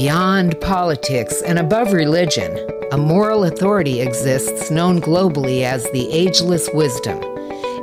[0.00, 2.56] Beyond politics and above religion,
[2.90, 7.18] a moral authority exists known globally as the ageless wisdom.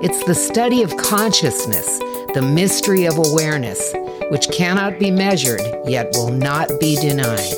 [0.02, 2.00] It's the study of consciousness,
[2.34, 3.94] the mystery of awareness,
[4.32, 7.54] which cannot be measured yet will not be denied.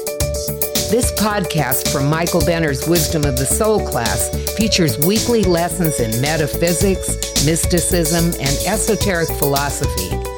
[0.91, 7.16] This podcast from Michael Benner's Wisdom of the Soul class features weekly lessons in metaphysics,
[7.46, 10.29] mysticism, and esoteric philosophy.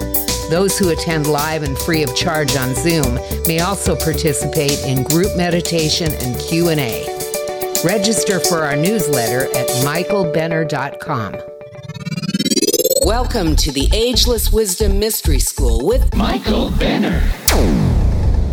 [0.51, 3.15] Those who attend live and free of charge on Zoom
[3.47, 7.05] may also participate in group meditation and Q&A.
[7.85, 11.37] Register for our newsletter at michaelbenner.com.
[13.05, 17.21] Welcome to the Ageless Wisdom Mystery School with Michael Benner.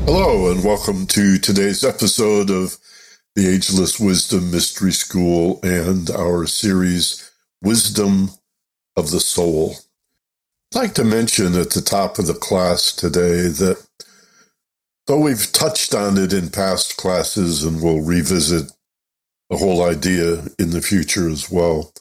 [0.07, 2.77] Hello, and welcome to today's episode of
[3.35, 7.29] the Ageless Wisdom Mystery School and our series,
[7.61, 8.31] Wisdom
[8.97, 9.79] of the Soul.
[10.75, 13.87] I'd like to mention at the top of the class today that
[15.07, 18.71] though we've touched on it in past classes and we'll revisit
[19.49, 21.93] the whole idea in the future as well,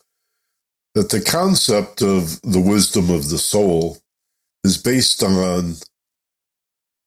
[0.95, 3.99] that the concept of the wisdom of the soul
[4.65, 5.75] is based on,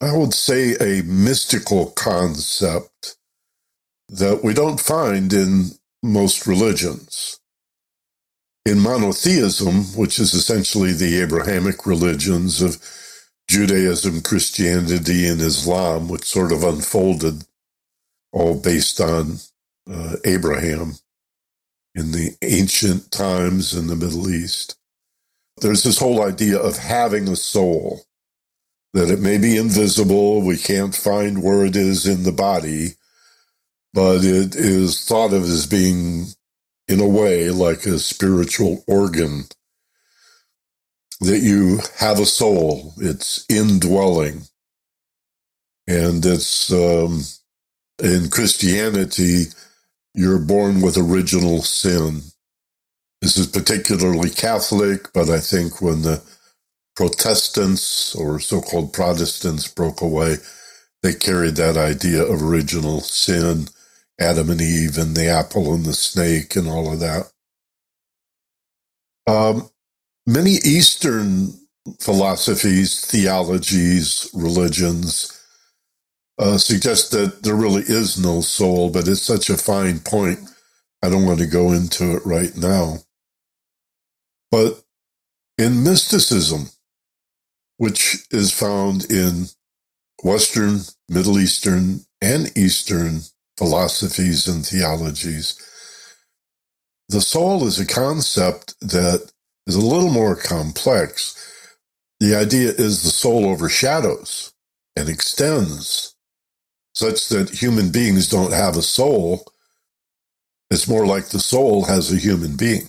[0.01, 3.17] I would say, a mystical concept
[4.09, 7.40] that we don't find in most religions.
[8.67, 12.79] In monotheism, which is essentially the Abrahamic religions of
[13.49, 17.45] Judaism, Christianity, and Islam, which sort of unfolded
[18.33, 19.39] all based on
[19.91, 20.95] uh, Abraham
[21.97, 24.77] in the ancient times in the Middle East.
[25.61, 28.03] There's this whole idea of having a soul,
[28.95, 32.91] that it may be invisible, we can't find where it is in the body,
[33.95, 36.27] but it is thought of as being,
[36.91, 39.45] in a way, like a spiritual organ.
[41.23, 44.43] That you have a soul, it's indwelling.
[45.89, 47.23] And it's um,
[48.03, 49.47] in Christianity,
[50.15, 52.23] you're born with original sin.
[53.23, 56.23] This is particularly Catholic, but I think when the
[56.97, 60.37] Protestants or so called Protestants broke away,
[61.03, 63.69] they carried that idea of original sin,
[64.21, 67.33] Adam and Eve, and the apple and the snake, and all of that.
[69.27, 69.71] Um,
[70.27, 71.55] many Eastern
[72.01, 75.33] philosophies, theologies, religions,
[76.39, 80.41] uh, suggest that there really is no soul, but it's such a fine point.
[81.03, 82.99] I don't want to go into it right now.
[84.51, 84.83] But
[85.59, 86.71] in mysticism,
[87.79, 89.47] which is found in
[90.25, 93.23] Western, Middle Eastern, and Eastern
[93.61, 95.61] philosophies and theologies,
[97.11, 99.31] the soul is a concept that
[99.67, 101.37] is a little more complex.
[102.21, 104.55] The idea is the soul overshadows
[104.97, 106.17] and extends
[106.95, 109.45] such that human beings don't have a soul.
[110.71, 112.89] It's more like the soul has a human being.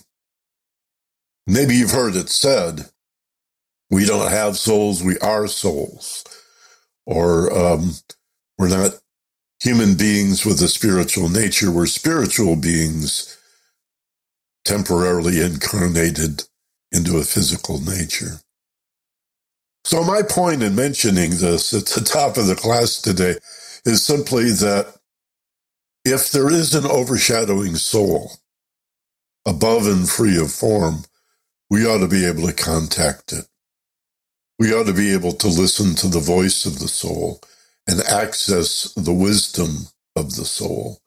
[1.46, 2.86] Maybe you've heard it said,
[3.90, 6.24] we don't have souls, we are souls.
[7.04, 7.92] Or um,
[8.58, 9.01] we're not
[9.62, 13.38] human beings with a spiritual nature, we're spiritual beings
[14.64, 16.44] temporarily incarnated
[16.92, 18.40] into a physical nature.
[19.84, 23.36] So, my point in mentioning this at the top of the class today
[23.84, 24.96] is simply that
[26.04, 28.32] if there is an overshadowing soul
[29.46, 31.04] above and free of form,
[31.70, 33.46] we ought to be able to contact it.
[34.58, 37.40] We ought to be able to listen to the voice of the soul
[37.86, 40.98] and access the wisdom of the soul.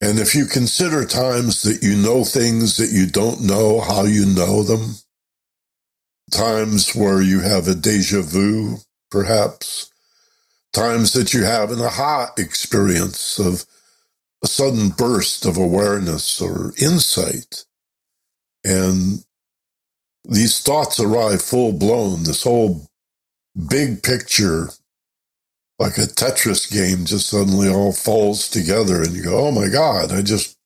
[0.00, 4.26] And if you consider times that you know things that you don't know how you
[4.26, 4.96] know them,
[6.30, 8.78] times where you have a deja vu,
[9.10, 9.90] perhaps,
[10.72, 13.64] times that you have an aha experience of
[14.42, 17.64] a sudden burst of awareness or insight.
[18.64, 19.24] And
[20.28, 22.86] these thoughts arrive full blown, this whole
[23.68, 24.70] big picture,
[25.78, 29.02] like a Tetris game, just suddenly all falls together.
[29.02, 30.56] And you go, oh my God, I just,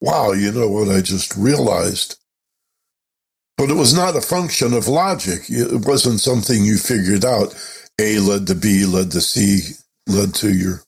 [0.00, 2.16] wow, you know what I just realized?
[3.58, 5.42] But it was not a function of logic.
[5.48, 7.54] It wasn't something you figured out.
[8.00, 9.76] A led to B, led to C,
[10.08, 10.82] led to your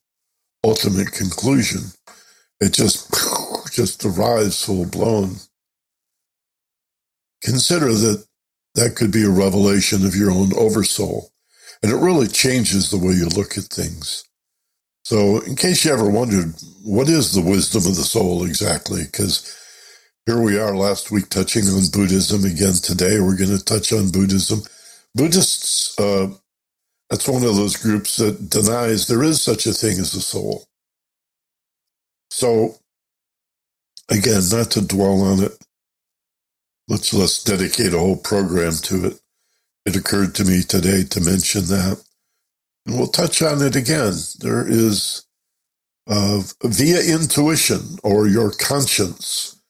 [0.64, 1.82] ultimate conclusion.
[2.60, 3.12] It just
[3.72, 5.36] just arrives full blown.
[7.42, 8.26] Consider that
[8.76, 11.30] that could be a revelation of your own oversoul,
[11.84, 14.24] and it really changes the way you look at things.
[15.04, 16.54] So, in case you ever wondered,
[16.84, 19.04] what is the wisdom of the soul exactly?
[19.04, 19.56] Because
[20.26, 22.74] here we are last week touching on Buddhism again.
[22.82, 24.62] Today we're going to touch on Buddhism.
[25.14, 26.28] Buddhists uh,
[27.10, 30.64] That's one of those groups that denies there is such a thing as a soul.
[32.30, 32.76] So,
[34.10, 35.52] again, not to dwell on it,
[36.88, 39.20] let's let's dedicate a whole program to it.
[39.86, 42.02] It occurred to me today to mention that,
[42.86, 44.14] and we'll touch on it again.
[44.40, 45.26] There is
[46.08, 49.60] uh, via intuition or your conscience,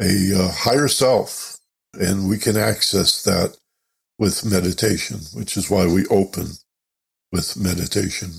[0.00, 1.58] a uh, higher self,
[1.94, 3.56] and we can access that
[4.18, 6.48] with meditation, which is why we open
[7.32, 8.32] with meditation.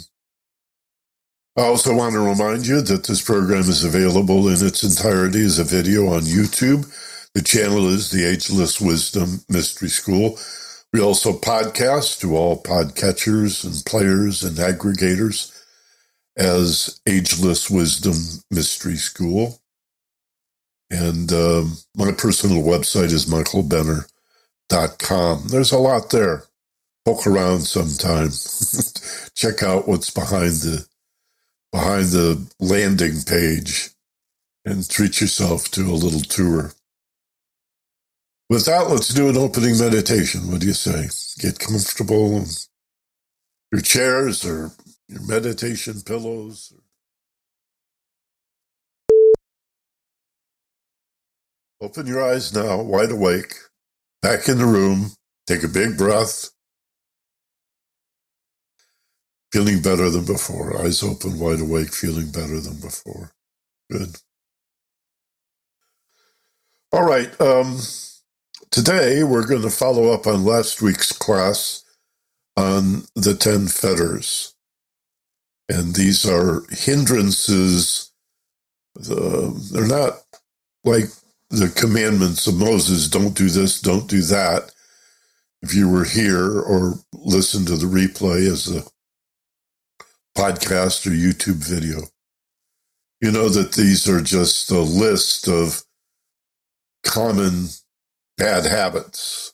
[1.58, 5.60] I also want to remind you that this program is available in its entirety as
[5.60, 6.88] a video on YouTube.
[7.36, 10.40] The channel is the Ageless Wisdom Mystery School.
[10.92, 15.56] We also podcast to all podcatchers and players and aggregators
[16.36, 18.16] as Ageless Wisdom
[18.50, 19.60] Mystery School.
[20.90, 25.50] And um, my personal website is michaelbenner.com.
[25.50, 26.46] There's a lot there.
[27.06, 28.32] Poke around sometime.
[29.36, 30.88] Check out what's behind the
[31.72, 33.90] behind the landing page
[34.66, 36.72] and treat yourself to a little tour.
[38.50, 40.52] With that, let's do an opening meditation.
[40.52, 41.10] What do you say?
[41.40, 42.46] Get comfortable
[43.72, 44.72] your chairs or
[45.10, 46.74] your meditation pillows.
[51.82, 53.56] Open your eyes now, wide awake,
[54.22, 55.12] back in the room.
[55.48, 56.52] Take a big breath.
[59.54, 60.82] Feeling better than before.
[60.82, 63.32] Eyes open, wide awake, feeling better than before.
[63.92, 64.18] Good.
[66.92, 67.30] All right.
[67.42, 67.80] Um,
[68.72, 71.84] today we're going to follow up on last week's class
[72.56, 74.54] on the 10 fetters.
[75.70, 78.12] And these are hindrances.
[78.96, 80.22] They're not
[80.84, 81.06] like
[81.50, 84.72] the commandments of Moses don't do this, don't do that.
[85.62, 88.84] If you were here or listened to the replay as a
[90.38, 92.02] podcast or YouTube video,
[93.22, 95.84] you know that these are just a list of
[97.06, 97.68] common
[98.40, 99.54] bad habits,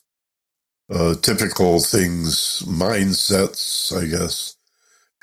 [0.90, 4.56] uh, typical things, mindsets, I guess,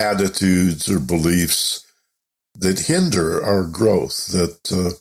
[0.00, 1.86] attitudes or beliefs
[2.56, 4.92] that hinder our growth, that uh,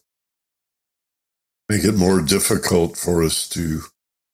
[1.70, 3.82] make it more difficult for us to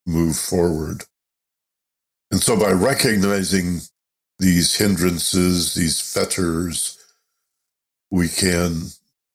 [0.07, 1.05] move forward.
[2.31, 3.81] And so by recognizing
[4.39, 6.97] these hindrances, these fetters,
[8.11, 8.83] we can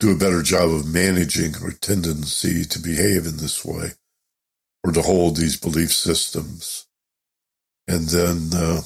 [0.00, 3.93] do a better job of managing our tendency to behave in this way
[4.84, 6.86] or to hold these belief systems.
[7.88, 8.82] And then uh,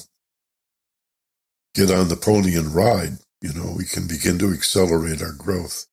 [1.75, 3.19] get on the pony and ride.
[3.41, 5.87] You know, we can begin to accelerate our growth.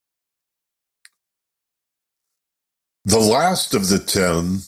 [3.05, 4.61] The last of the 10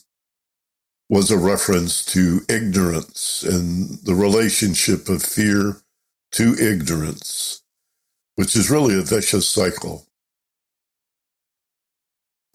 [1.10, 5.78] was a reference to ignorance and the relationship of fear
[6.32, 7.62] to ignorance,
[8.36, 10.07] which is really a vicious cycle.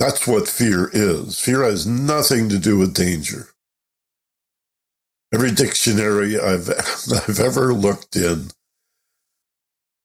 [0.04, 1.40] That's what fear is.
[1.40, 3.50] Fear has nothing to do with danger.
[5.34, 6.70] Every dictionary I've,
[7.30, 8.50] I've ever looked in,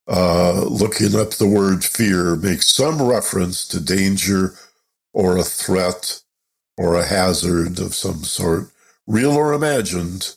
[0.08, 4.54] uh, looking up the word fear, makes some reference to danger
[5.14, 6.22] or a threat
[6.78, 8.70] or a hazard of some sort,
[9.06, 10.36] real or imagined.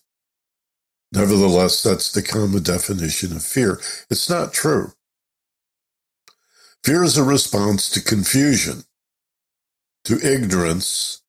[1.13, 3.79] Nevertheless, that's the common definition of fear.
[4.09, 4.93] It's not true.
[6.83, 8.85] Fear is a response to confusion,
[10.05, 11.21] to ignorance,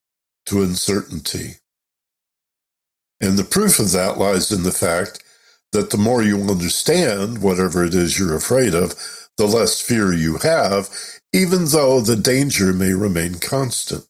[0.47, 1.57] to uncertainty.
[3.21, 5.23] And the proof of that lies in the fact
[5.73, 8.95] that the more you understand whatever it is you're afraid of,
[9.39, 10.91] the less fear you have,
[11.33, 14.07] even though the danger may remain constant.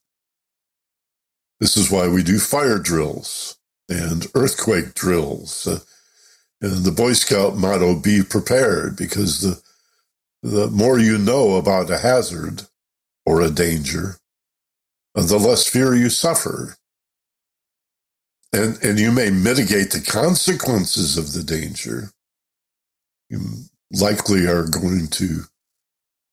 [1.61, 3.57] This is why we do fire drills
[3.89, 5.67] and earthquake drills.
[6.61, 9.63] And the Boy Scout motto, be prepared, because the,
[10.43, 12.65] the more you know about a hazard
[13.27, 14.17] or a danger,
[15.15, 16.77] the less fear you suffer.
[18.53, 22.11] And, and you may mitigate the consequences of the danger.
[23.31, 23.41] You
[23.93, 25.41] likely are going to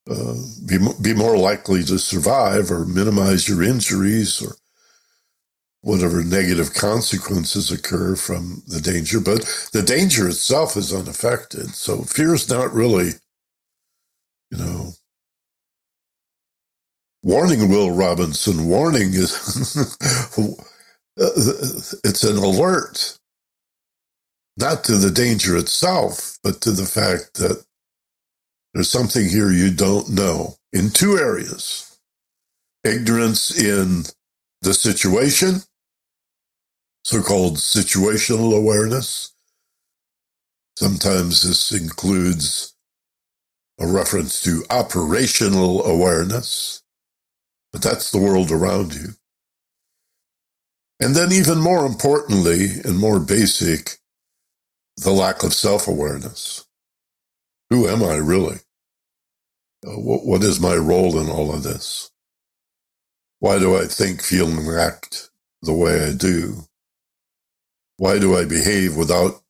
[0.09, 4.55] uh, be, be more likely to survive or minimize your injuries or
[5.81, 9.19] whatever negative consequences occur from the danger.
[9.19, 11.69] But the danger itself is unaffected.
[11.75, 13.11] So fear is not really,
[14.51, 14.91] you know,
[17.23, 18.67] warning, Will Robinson.
[18.67, 19.87] Warning is,
[21.17, 23.17] it's an alert,
[24.57, 27.63] not to the danger itself, but to the fact that
[28.73, 31.85] there's something here you don't know in two areas
[32.85, 34.03] ignorance in
[34.63, 35.57] the situation,
[37.03, 39.27] so called situational awareness,
[40.77, 42.73] Sometimes this includes
[43.79, 46.83] a reference to operational awareness,
[47.73, 49.09] but that's the world around you.
[51.01, 53.97] And then, even more importantly and more basic,
[54.97, 56.65] the lack of self awareness.
[57.71, 58.57] Who am I really?
[59.85, 59.91] Uh,
[60.25, 62.11] what is my role in all of this?
[63.39, 65.31] Why do I think, feel, and act
[65.63, 66.65] the way I do?
[67.97, 69.41] Why do I behave without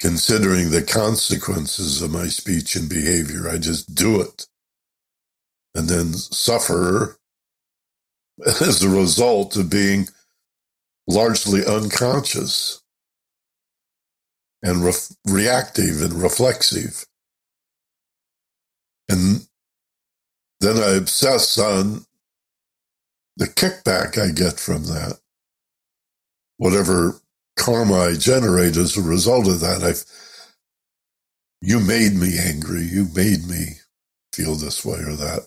[0.00, 3.48] considering the consequences of my speech and behavior?
[3.50, 4.46] I just do it
[5.74, 7.18] and then suffer
[8.46, 10.08] as a result of being
[11.08, 12.82] largely unconscious
[14.62, 14.92] and re-
[15.26, 17.06] reactive and reflexive.
[19.08, 19.46] And
[20.60, 22.06] then I obsess on
[23.36, 25.18] the kickback I get from that.
[26.58, 27.20] Whatever
[27.58, 30.04] karma I generate as a result of that, I've,
[31.60, 32.82] you made me angry.
[32.82, 33.78] You made me
[34.34, 35.46] feel this way or that.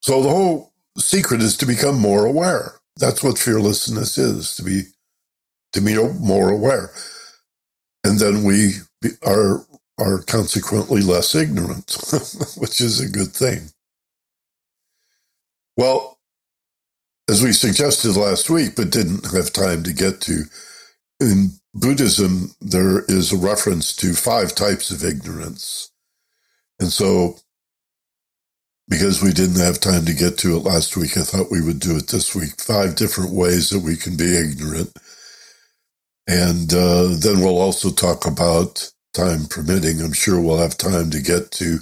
[0.00, 2.76] So the whole secret is to become more aware.
[2.98, 4.84] That's what fearlessness is to be
[5.72, 6.92] to be more aware,
[8.04, 8.74] and then we
[9.26, 9.66] are
[9.98, 11.96] are consequently less ignorant,
[12.58, 13.70] which is a good thing.
[15.76, 16.18] Well,
[17.28, 20.44] as we suggested last week, but didn't have time to get to,
[21.20, 25.90] in Buddhism, there is a reference to five types of ignorance.
[26.80, 27.38] And so
[28.90, 31.80] because we didn't have time to get to it last week, I thought we would
[31.80, 32.60] do it this week.
[32.60, 34.92] Five different ways that we can be ignorant.
[36.28, 41.20] And uh, then we'll also talk about, time permitting, I'm sure we'll have time to
[41.22, 41.78] get to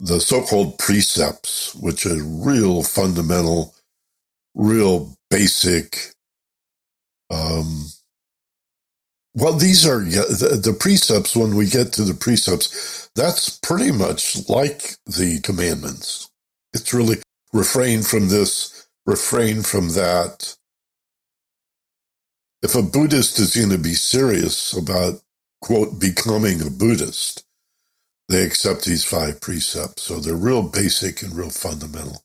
[0.00, 3.74] the so called precepts, which are real fundamental,
[4.54, 6.12] real basic
[7.30, 7.86] um,
[9.36, 11.36] well, these are the, the, precepts.
[11.36, 16.30] When we get to the precepts, that's pretty much like the commandments.
[16.72, 17.18] It's really
[17.52, 20.56] refrain from this, refrain from that.
[22.62, 25.20] If a Buddhist is going to be serious about,
[25.60, 27.44] quote, becoming a Buddhist,
[28.30, 30.02] they accept these five precepts.
[30.02, 32.22] So they're real basic and real fundamental.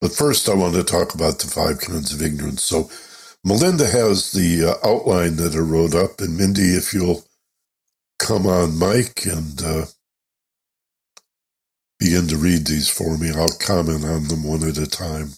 [0.00, 2.64] But first, I want to talk about the five kinds of ignorance.
[2.64, 2.90] So,
[3.44, 7.24] Melinda has the uh, outline that I wrote up, and Mindy, if you'll
[8.18, 9.86] come on mic and uh,
[11.98, 15.30] begin to read these for me, I'll comment on them one at a time.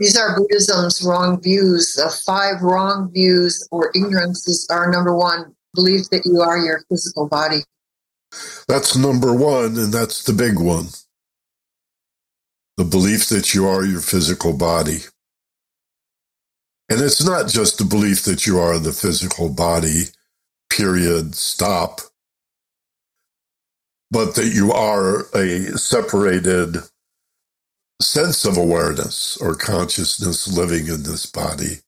[0.00, 1.94] These are Buddhism's wrong views.
[1.94, 7.28] The five wrong views or ignorances are number one, belief that you are your physical
[7.28, 7.58] body.
[8.66, 10.86] That's number one, and that's the big one.
[12.78, 15.00] The belief that you are your physical body.
[16.92, 20.02] And it's not just the belief that you are the physical body,
[20.68, 22.02] period, stop,
[24.10, 26.76] but that you are a separated
[28.02, 31.78] sense of awareness or consciousness living in this body.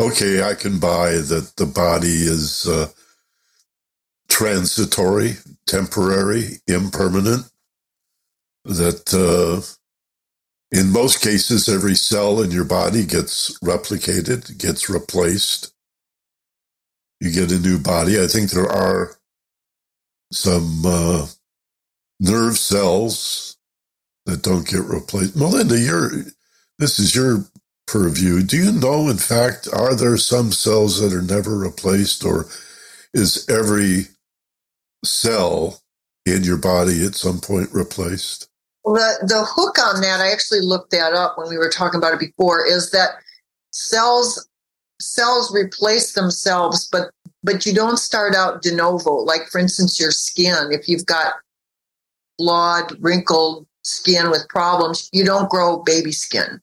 [0.00, 2.88] Okay, I can buy that the body is uh,
[4.30, 5.34] transitory,
[5.66, 7.44] temporary, impermanent,
[8.64, 9.60] that uh,
[10.70, 15.72] in most cases, every cell in your body gets replicated, gets replaced.
[17.20, 18.22] You get a new body.
[18.22, 19.16] I think there are
[20.32, 21.26] some uh,
[22.20, 23.56] nerve cells
[24.26, 25.36] that don't get replaced.
[25.36, 26.10] Melinda, you're,
[26.78, 27.46] this is your
[27.86, 28.42] purview.
[28.42, 32.46] Do you know, in fact, are there some cells that are never replaced, or
[33.14, 34.08] is every
[35.04, 35.80] cell
[36.26, 38.48] in your body at some point replaced?
[38.84, 42.14] The the hook on that, I actually looked that up when we were talking about
[42.14, 43.10] it before, is that
[43.70, 44.48] cells
[45.00, 47.10] cells replace themselves, but
[47.42, 49.12] but you don't start out de novo.
[49.12, 50.68] Like for instance, your skin.
[50.70, 51.34] If you've got
[52.38, 56.60] flawed, wrinkled skin with problems, you don't grow baby skin.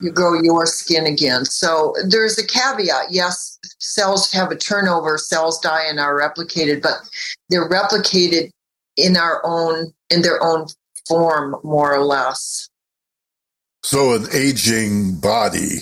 [0.00, 1.44] You grow your skin again.
[1.44, 3.06] So there's a caveat.
[3.10, 6.94] Yes, cells have a turnover, cells die and are replicated, but
[7.48, 8.50] they're replicated
[8.96, 10.66] in our own in their own
[11.06, 12.68] form, more or less.
[13.82, 15.80] So an aging body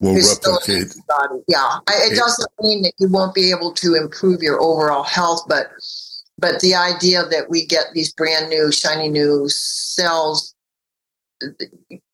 [0.00, 0.94] will replicate.
[1.08, 1.42] Body.
[1.48, 5.70] Yeah, it doesn't mean that you won't be able to improve your overall health, but
[6.38, 10.54] but the idea that we get these brand new, shiny new cells,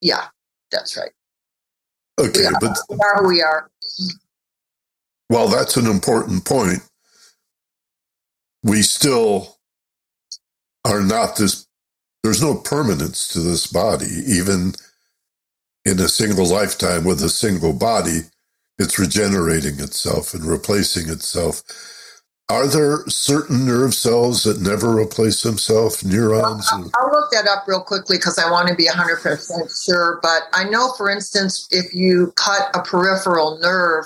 [0.00, 0.26] yeah,
[0.70, 1.12] that's right.
[2.18, 3.70] Okay, we but we are we are.
[5.30, 6.80] Well, that's an important point.
[8.62, 9.58] We still
[10.84, 11.67] are not this
[12.28, 14.74] there's no permanence to this body, even
[15.86, 18.20] in a single lifetime with a single body.
[18.78, 21.62] it's regenerating itself and replacing itself.
[22.50, 26.68] Are there certain nerve cells that never replace themselves, neurons?
[26.70, 30.20] I'll, I'll look that up real quickly because I want to be 100% sure.
[30.22, 34.04] But I know, for instance, if you cut a peripheral nerve,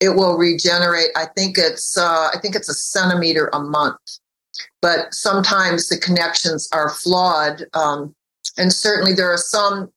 [0.00, 1.10] it will regenerate.
[1.14, 4.00] I think it's uh, I think it's a centimeter a month.
[4.82, 8.14] But sometimes the connections are flawed, um,
[8.56, 9.90] and certainly there are some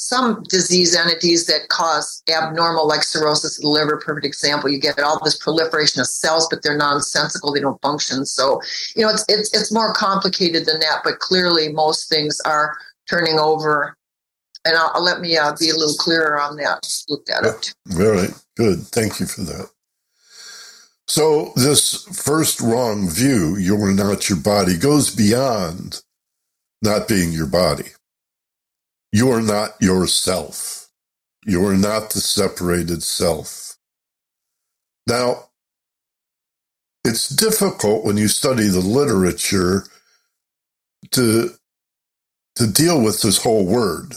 [0.00, 4.70] some disease entities that cause abnormal, like cirrhosis of the liver, perfect example.
[4.70, 8.24] You get all this proliferation of cells, but they're nonsensical; they don't function.
[8.24, 8.60] So,
[8.94, 11.00] you know, it's it's it's more complicated than that.
[11.02, 12.76] But clearly, most things are
[13.08, 13.96] turning over.
[14.64, 16.82] And I'll, I'll let me uh, be a little clearer on that.
[16.82, 17.62] Just look that up.
[17.62, 17.72] Too.
[18.00, 18.80] All right, good.
[18.88, 19.70] Thank you for that.
[21.08, 26.02] So, this first wrong view, you're not your body, goes beyond
[26.82, 27.86] not being your body
[29.12, 30.88] you are not yourself.
[31.46, 33.76] You are not the separated self.
[35.06, 35.50] Now,
[37.04, 39.84] it's difficult when you study the literature
[41.12, 41.50] to,
[42.56, 44.14] to deal with this whole word.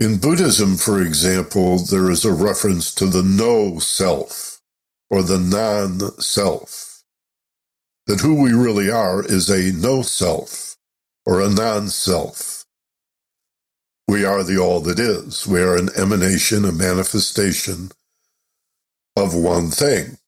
[0.00, 4.60] In Buddhism, for example, there is a reference to the no self
[5.10, 7.02] or the non self.
[8.06, 10.76] That who we really are is a no self
[11.26, 12.66] or a non self.
[14.08, 15.46] We are the all that is.
[15.46, 17.90] We are an emanation, a manifestation
[19.16, 20.18] of one thing.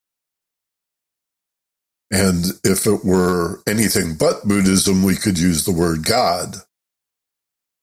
[2.13, 6.59] And if it were anything but Buddhism, we could use the word God.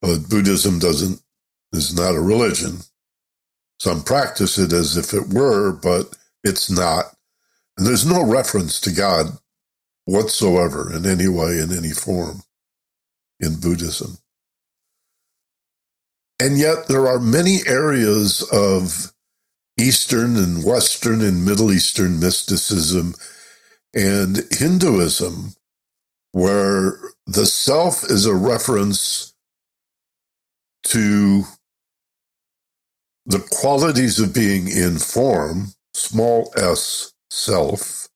[0.01, 1.21] But Buddhism doesn't,
[1.73, 2.79] is not a religion.
[3.79, 7.05] Some practice it as if it were, but it's not.
[7.77, 9.27] And there's no reference to God
[10.05, 12.43] whatsoever in any way, in any form
[13.39, 14.19] in Buddhism.
[16.39, 19.13] And yet there are many areas of
[19.79, 23.15] Eastern and Western and Middle Eastern mysticism
[23.95, 25.55] and Hinduism
[26.33, 29.33] where the self is a reference
[30.85, 31.43] to
[33.29, 38.09] the qualities of being in form, small s self,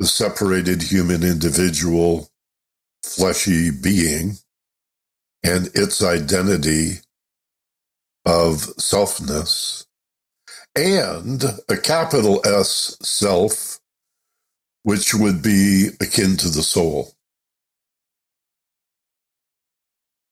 [0.00, 2.28] the separated human individual
[3.04, 4.36] fleshy being
[5.44, 7.00] and its identity
[8.26, 9.86] of selfness
[10.76, 13.78] and a capital S self,
[14.84, 17.12] which would be akin to the soul.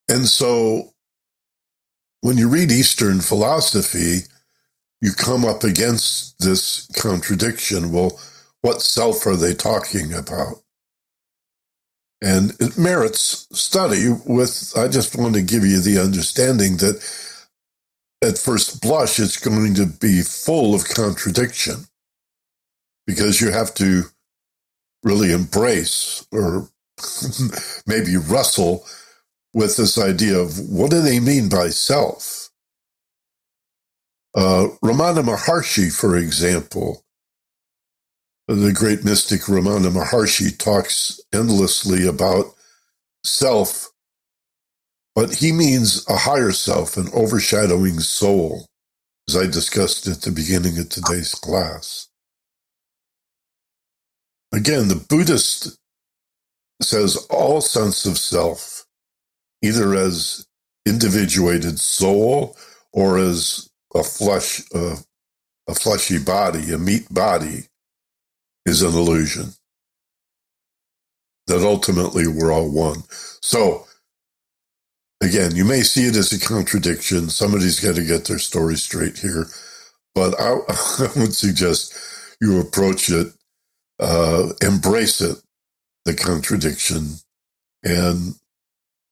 [0.08, 0.92] And so
[2.22, 4.26] when you read Eastern philosophy,
[5.00, 7.92] you come up against this contradiction.
[7.92, 8.20] Well,
[8.62, 10.56] what self are they talking about?
[12.22, 17.02] And it merits study with, I just want to give you the understanding that
[18.22, 21.86] at first blush, it's going to be full of contradiction
[23.06, 24.04] because you have to
[25.04, 26.68] really embrace or
[27.86, 28.86] maybe wrestle
[29.54, 32.50] with this idea of what do they mean by self?
[34.34, 37.02] Uh, Ramana Maharshi, for example,
[38.48, 42.46] the great mystic Ramana Maharshi talks endlessly about
[43.24, 43.90] self,
[45.14, 48.66] but he means a higher self, an overshadowing soul,
[49.28, 52.08] as I discussed at the beginning of today's class.
[54.52, 55.78] Again, the Buddhist
[56.82, 58.86] says all sense of self,
[59.62, 60.46] either as
[60.86, 62.56] individuated soul
[62.92, 64.96] or as a flesh, uh,
[65.68, 67.66] a fleshy body, a meat body,
[68.66, 69.50] is an illusion.
[71.46, 73.02] That ultimately we're all one.
[73.42, 73.86] So,
[75.22, 77.30] again, you may see it as a contradiction.
[77.30, 79.46] Somebody's got to get their story straight here.
[80.14, 81.94] But I, I would suggest
[82.40, 83.32] you approach it,
[84.00, 85.38] uh, embrace it,
[86.04, 87.16] the contradiction,
[87.84, 88.34] and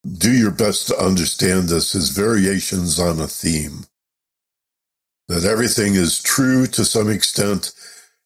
[0.06, 3.86] do your best to understand this as variations on a theme.
[5.28, 7.72] That everything is true to some extent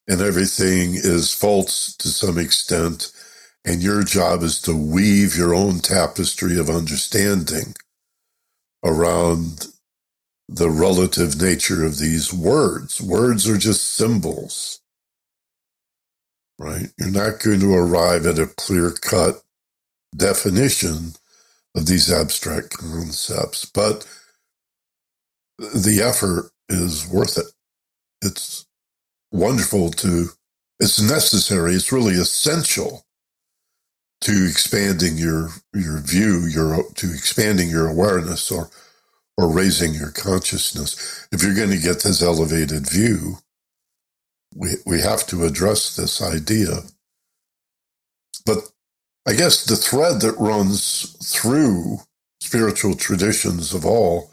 [0.08, 3.12] and everything is false to some extent.
[3.64, 7.74] And your job is to weave your own tapestry of understanding
[8.84, 9.68] around
[10.48, 13.02] the relative nature of these words.
[13.02, 14.80] Words are just symbols,
[16.58, 16.88] right?
[16.98, 19.42] You're not going to arrive at a clear cut
[20.16, 21.14] definition
[21.76, 24.06] of these abstract concepts, but
[25.58, 27.46] the effort is worth it.
[28.22, 28.66] It's
[29.32, 30.28] wonderful to,
[30.80, 33.04] it's necessary, it's really essential
[34.22, 38.70] to expanding your, your view, your, to expanding your awareness or,
[39.38, 41.28] or raising your consciousness.
[41.32, 43.38] If you're going to get this elevated view,
[44.54, 46.80] we, we have to address this idea.
[48.46, 48.58] But
[49.26, 51.98] I guess the thread that runs through
[52.40, 54.30] spiritual traditions of all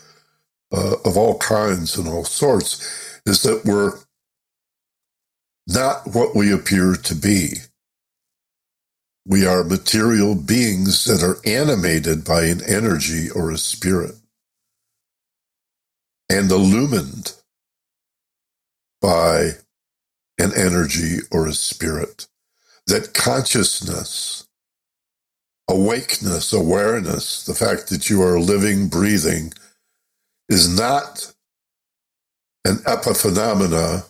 [0.73, 3.93] uh, of all kinds and all sorts is that we're
[5.67, 7.53] not what we appear to be.
[9.27, 14.15] We are material beings that are animated by an energy or a spirit
[16.29, 17.33] and illumined
[19.01, 19.51] by
[20.39, 22.27] an energy or a spirit.
[22.87, 24.48] That consciousness,
[25.69, 29.53] awakeness, awareness, the fact that you are living, breathing,
[30.49, 31.33] is not
[32.65, 34.05] an epiphenomena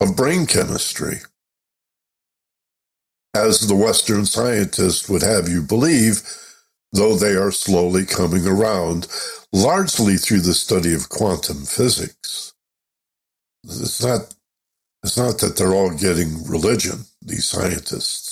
[0.00, 1.18] of brain chemistry,
[3.34, 6.22] as the Western scientists would have you believe,
[6.92, 9.08] though they are slowly coming around,
[9.52, 12.54] largely through the study of quantum physics.
[13.64, 14.34] It's not,
[15.04, 18.23] it's not that they're all getting religion, these scientists.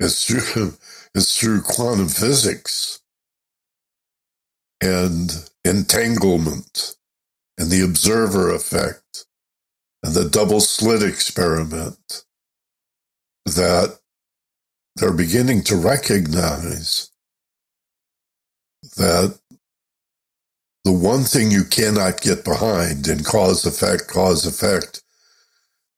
[0.00, 0.74] It's through,
[1.14, 3.00] it's through quantum physics
[4.82, 6.96] and entanglement
[7.58, 9.26] and the observer effect
[10.02, 12.24] and the double slit experiment
[13.46, 13.98] that
[14.96, 17.10] they're beginning to recognize
[18.96, 19.38] that
[20.84, 25.02] the one thing you cannot get behind in cause effect, cause effect,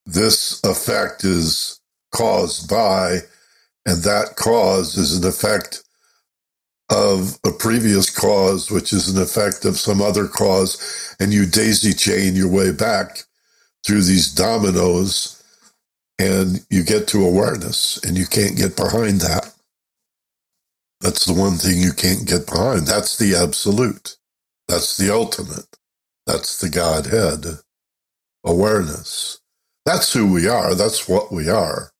[0.06, 1.80] this effect is
[2.14, 3.20] caused by,
[3.88, 5.84] and that cause is an effect
[6.90, 11.92] of a previous cause, which is an effect of some other cause, and you daisy
[11.94, 13.20] chain your way back
[13.86, 15.42] through these dominoes
[16.20, 19.52] and you get to awareness and you can't get behind that.
[21.00, 22.86] That's the one thing you can't get behind.
[22.86, 24.16] That's the absolute.
[24.68, 25.66] That's the ultimate.
[26.26, 27.60] That's the Godhead.
[28.44, 29.40] Awareness.
[29.86, 30.74] That's who we are.
[30.74, 31.92] That's what we are.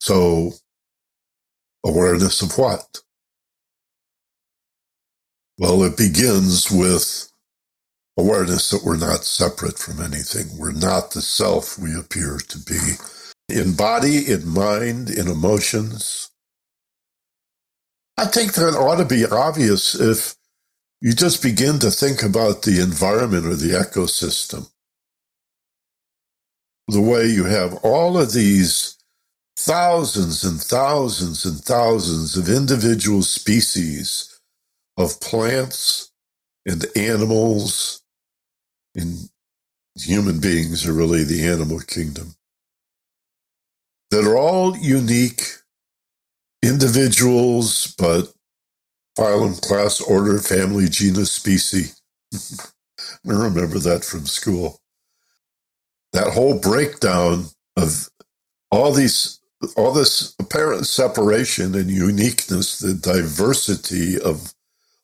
[0.00, 0.52] So,
[1.84, 3.00] awareness of what?
[5.58, 7.32] Well, it begins with
[8.18, 10.58] awareness that we're not separate from anything.
[10.58, 12.94] We're not the self we appear to be
[13.48, 16.30] in body, in mind, in emotions.
[18.18, 20.36] I think that ought to be obvious if
[21.00, 24.70] you just begin to think about the environment or the ecosystem.
[26.88, 28.95] The way you have all of these
[29.58, 34.40] thousands and thousands and thousands of individual species
[34.96, 36.12] of plants
[36.66, 38.02] and animals
[38.94, 39.30] and
[39.96, 42.34] human beings are really the animal kingdom
[44.10, 45.42] that are all unique
[46.62, 48.32] individuals, but
[49.18, 52.00] phylum, class, order, family, genus, species.
[52.34, 54.80] I remember that from school.
[56.12, 58.08] That whole breakdown of
[58.70, 59.40] all these,
[59.76, 64.54] all this apparent separation and uniqueness, the diversity of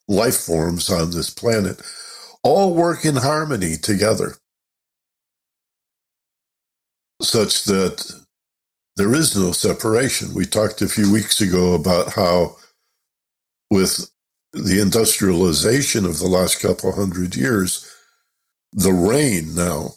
[0.07, 1.81] life forms on this planet
[2.43, 4.35] all work in harmony together,
[7.21, 8.13] such that
[8.97, 10.33] there is no separation.
[10.35, 12.57] We talked a few weeks ago about how,
[13.71, 14.11] with
[14.53, 17.89] the industrialization of the last couple hundred years,
[18.73, 19.91] the rain now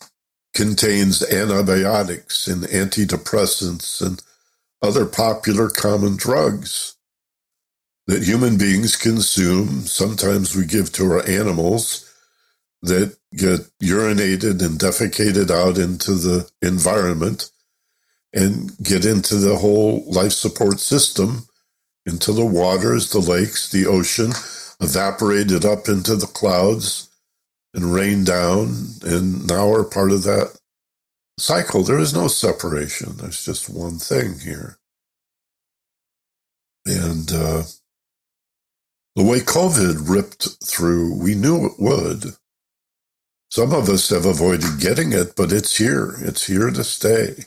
[0.54, 4.22] contains antibiotics and antidepressants and
[4.86, 6.96] other popular common drugs
[8.06, 9.82] that human beings consume.
[9.82, 12.10] Sometimes we give to our animals
[12.82, 17.50] that get urinated and defecated out into the environment
[18.32, 21.46] and get into the whole life support system,
[22.06, 24.32] into the waters, the lakes, the ocean,
[24.80, 27.08] evaporated up into the clouds
[27.74, 30.58] and rain down, and now are part of that
[31.38, 31.82] cycle.
[31.82, 33.16] There is no separation.
[33.16, 34.78] There's just one thing here.
[36.86, 37.62] And uh,
[39.16, 42.34] the way COVID ripped through, we knew it would.
[43.50, 46.16] Some of us have avoided getting it, but it's here.
[46.20, 47.46] It's here to stay.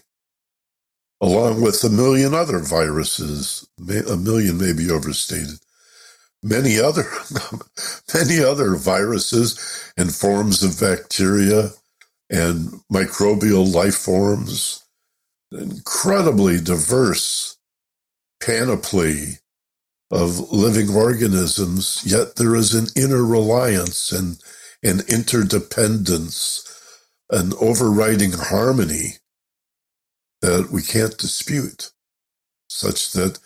[1.22, 5.60] Along with a million other viruses, a million may be overstated.
[6.44, 7.04] Many other,
[8.14, 11.72] many other viruses and forms of bacteria
[12.30, 14.84] and microbial life forms,
[15.52, 17.58] incredibly diverse
[18.42, 19.40] panoply
[20.12, 24.40] of living organisms, yet there is an inner reliance and
[24.84, 26.80] an interdependence,
[27.32, 29.16] an overriding harmony
[30.42, 31.92] that we can't dispute,
[32.70, 33.40] such that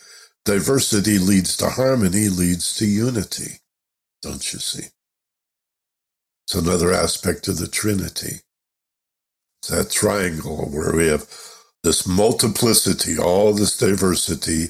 [0.46, 3.60] diversity leads to harmony, leads to unity.
[4.22, 4.88] don't you see?
[6.46, 8.42] It's another aspect of the Trinity.
[9.70, 11.28] That triangle where we have
[11.84, 14.70] this multiplicity, all this diversity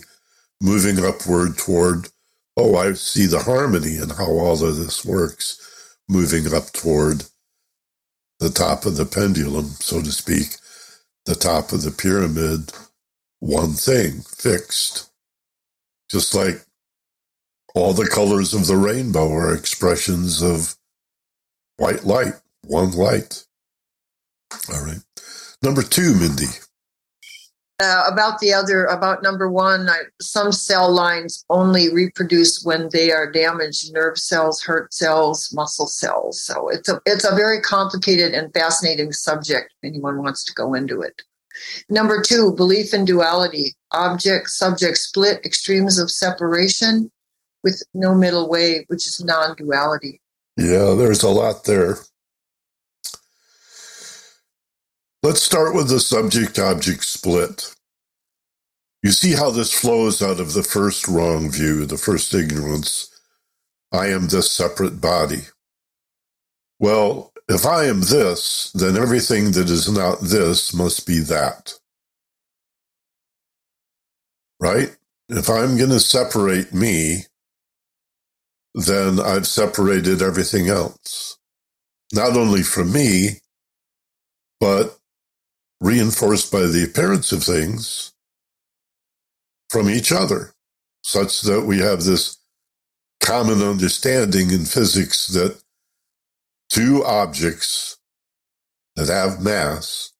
[0.61, 2.09] moving upward toward,
[2.57, 5.59] oh, I see the harmony and how all of this works,
[6.09, 7.25] moving up toward
[8.39, 10.57] the top of the pendulum, so to speak,
[11.25, 12.71] the top of the pyramid,
[13.39, 15.09] one thing fixed.
[16.11, 16.65] Just like
[17.75, 20.75] all the colors of the rainbow are expressions of
[21.77, 23.45] white light, one light.
[24.73, 25.01] All right.
[25.61, 26.47] Number two, Mindy.
[27.81, 33.11] Uh, about the other, about number one, I, some cell lines only reproduce when they
[33.11, 36.39] are damaged: nerve cells, heart cells, muscle cells.
[36.45, 39.73] So it's a it's a very complicated and fascinating subject.
[39.81, 41.21] If anyone wants to go into it.
[41.89, 47.11] Number two, belief in duality: object subject split, extremes of separation,
[47.63, 50.21] with no middle way, which is non-duality.
[50.57, 51.97] Yeah, there's a lot there.
[55.23, 57.73] Let's start with the subject object split.
[59.01, 63.09] You see how this flows out of the first wrong view, the first ignorance.
[63.93, 65.43] I am this separate body.
[66.77, 71.73] Well, if I am this, then everything that is not this must be that.
[74.59, 74.93] Right?
[75.29, 77.27] If I'm going to separate me,
[78.75, 81.37] then I've separated everything else.
[82.11, 83.39] Not only from me,
[84.59, 84.99] but
[85.83, 88.13] reinforced by the appearance of things
[89.69, 90.53] from each other,
[91.03, 92.37] such that we have this
[93.21, 95.61] common understanding in physics that
[96.69, 97.97] two objects
[98.95, 100.13] that have mass,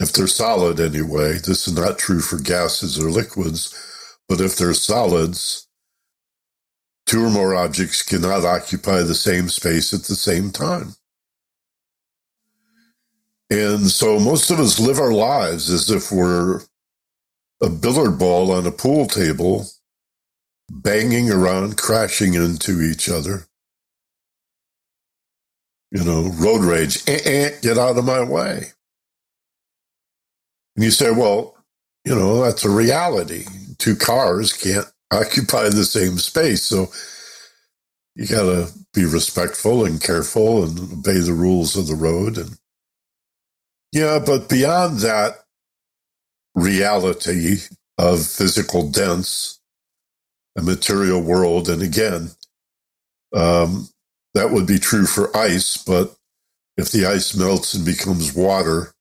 [0.00, 3.74] if they're solid anyway, this is not true for gases or liquids,
[4.28, 5.68] but if they're solids,
[7.06, 10.94] two or more objects cannot occupy the same space at the same time.
[13.52, 16.62] And so most of us live our lives as if we're
[17.62, 19.66] a billiard ball on a pool table,
[20.70, 23.46] banging around, crashing into each other.
[25.92, 28.64] You know, road rage, eh, eh, get out of my way.
[30.76, 31.56] And you say, well,
[32.04, 33.44] you know, that's a reality.
[33.78, 36.62] Two cars can't occupy the same space.
[36.62, 36.88] So
[38.16, 42.38] you got to be respectful and careful and obey the rules of the road.
[42.38, 42.58] And
[43.92, 45.40] yeah, but beyond that
[46.54, 47.58] reality
[47.98, 49.60] of physical dense,
[50.58, 52.30] a material world, and again,
[53.34, 53.88] um,
[54.34, 56.14] that would be true for ice, but
[56.76, 58.92] if the ice melts and becomes water,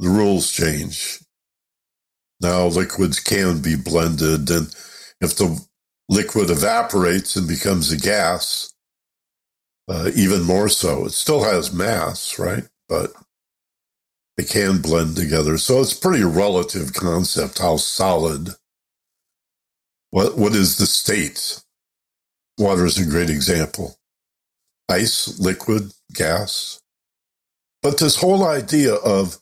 [0.00, 1.20] the rules change.
[2.40, 4.74] Now liquids can be blended, and
[5.20, 5.60] if the
[6.08, 8.74] liquid evaporates and becomes a gas,
[9.88, 11.06] uh, even more so.
[11.06, 12.64] It still has mass, right?
[12.88, 13.12] But
[14.36, 15.58] they can blend together.
[15.58, 18.50] So it's pretty relative concept how solid.
[20.12, 21.62] What what is the state?
[22.58, 23.96] Water is a great example.
[24.90, 26.80] Ice, liquid, gas.
[27.82, 29.38] But this whole idea of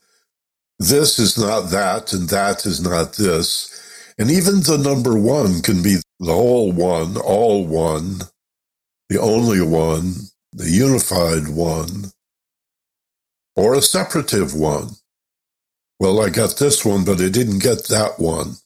[0.78, 5.83] this is not that and that is not this, and even the number one can
[5.83, 8.22] be the whole one, all one,
[9.11, 10.14] the only one,
[10.52, 12.12] the unified one,
[13.57, 14.90] or a separative one.
[16.01, 18.57] Well, I got this one, but I didn't get that one.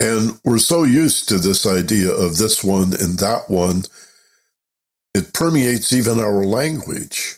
[0.00, 3.84] And we're so used to this idea of this one and that one,
[5.14, 7.36] it permeates even our language.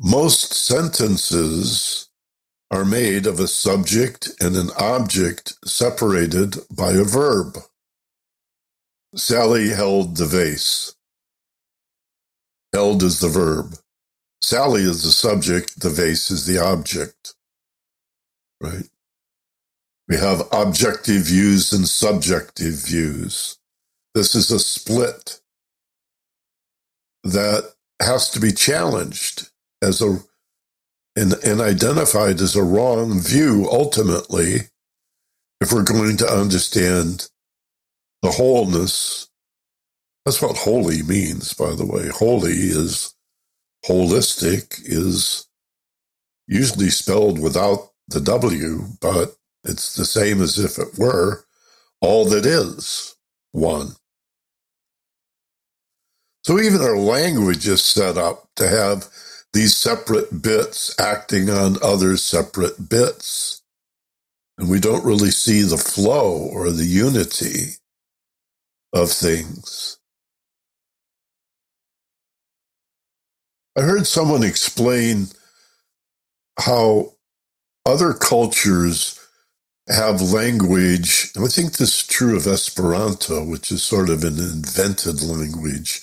[0.00, 2.08] Most sentences
[2.70, 7.58] are made of a subject and an object separated by a verb.
[9.14, 10.94] Sally held the vase.
[12.72, 13.74] Held is the verb.
[14.40, 17.34] Sally is the subject, the vase is the object.
[18.60, 18.88] Right?
[20.08, 23.58] We have objective views and subjective views.
[24.14, 25.40] This is a split
[27.24, 29.50] that has to be challenged
[29.82, 30.18] as a
[31.16, 34.68] and, and identified as a wrong view ultimately
[35.60, 37.28] if we're going to understand
[38.22, 39.28] the wholeness.
[40.24, 42.08] That's what holy means, by the way.
[42.08, 43.14] Holy is
[43.86, 45.46] holistic, is
[46.46, 51.44] usually spelled without the W, but it's the same as if it were
[52.00, 53.14] all that is
[53.52, 53.90] one.
[56.42, 59.08] So even our language is set up to have
[59.52, 63.62] these separate bits acting on other separate bits.
[64.58, 67.76] And we don't really see the flow or the unity
[68.92, 69.98] of things.
[73.78, 75.28] I heard someone explain
[76.58, 77.14] how
[77.86, 79.18] other cultures
[79.88, 84.38] have language, and I think this is true of Esperanto, which is sort of an
[84.38, 86.02] invented language.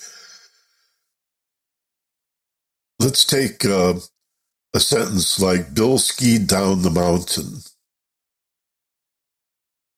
[3.00, 3.96] Let's take uh,
[4.76, 7.60] a sentence like Bill skied down the mountain.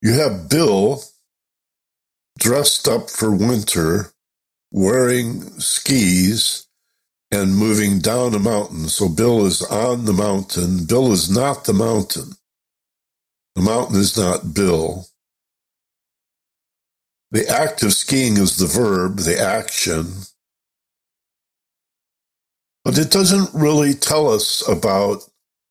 [0.02, 1.04] You have Bill
[2.40, 4.12] dressed up for winter,
[4.72, 6.68] wearing skis,
[7.32, 8.88] and moving down a mountain.
[8.90, 10.86] So Bill is on the mountain.
[10.86, 12.34] Bill is not the mountain.
[13.56, 15.08] The mountain is not Bill.
[17.32, 20.14] The act of skiing is the verb, the action.
[22.86, 25.20] But it doesn't really tell us about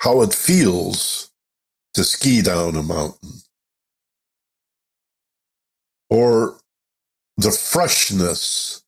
[0.00, 1.30] how it feels
[1.94, 3.32] to ski down a mountain
[6.10, 6.58] or
[7.36, 8.82] the freshness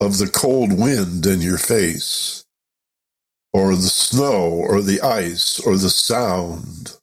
[0.00, 2.44] of the cold wind in your face,
[3.52, 6.96] or the snow, or the ice, or the sound.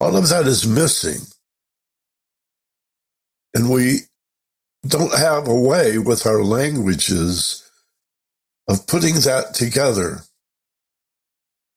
[0.00, 1.20] All of that is missing.
[3.54, 4.00] And we
[4.86, 7.70] don't have a way with our languages
[8.68, 10.20] of putting that together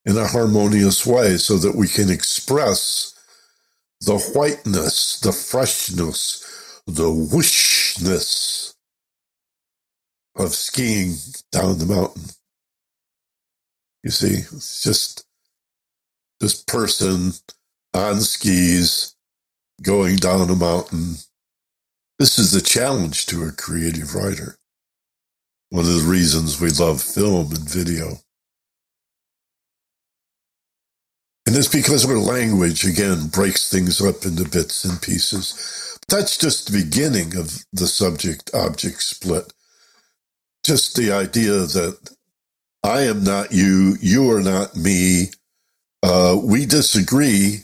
[0.05, 3.14] in a harmonious way so that we can express
[4.05, 8.75] the whiteness, the freshness, the whooshness
[10.37, 11.15] of skiing
[11.51, 12.23] down the mountain.
[14.03, 15.25] You see, it's just
[16.39, 17.31] this person
[17.93, 19.15] on skis
[19.81, 21.15] going down a mountain.
[22.19, 24.57] This is the challenge to a creative writer.
[25.69, 28.19] One of the reasons we love film and video.
[31.47, 35.99] And it's because our language, again, breaks things up into bits and pieces.
[36.09, 39.45] That's just the beginning of the subject object split
[40.65, 42.15] just the idea that
[42.83, 45.27] I am not you, you are not me.
[46.03, 47.61] Uh, we disagree.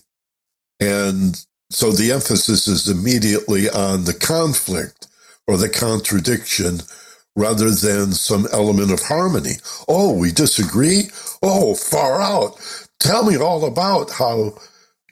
[0.80, 5.08] And so the emphasis is immediately on the conflict
[5.48, 6.82] or the contradiction
[7.36, 9.54] rather than some element of harmony.
[9.88, 11.12] Oh, we disagree?
[11.44, 12.58] Oh, far out.
[13.02, 14.56] Tell me all about how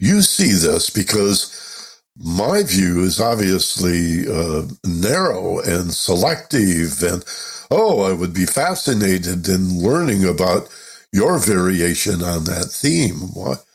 [0.02, 7.26] you see this because my view is obviously uh, narrow and selective and
[7.72, 10.70] oh, I would be fascinated in learning about
[11.14, 13.34] your variation on that theme.
[13.36, 13.66] What,